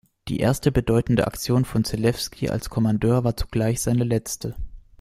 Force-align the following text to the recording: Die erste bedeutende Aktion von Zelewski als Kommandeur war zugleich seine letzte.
Die 0.29 0.39
erste 0.39 0.71
bedeutende 0.71 1.27
Aktion 1.27 1.63
von 1.63 1.83
Zelewski 1.83 2.49
als 2.49 2.71
Kommandeur 2.71 3.23
war 3.23 3.37
zugleich 3.37 3.83
seine 3.83 4.03
letzte. 4.03 4.55